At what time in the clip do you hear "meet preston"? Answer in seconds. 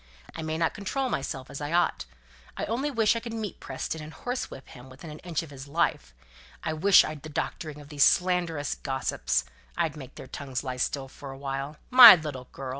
3.35-4.01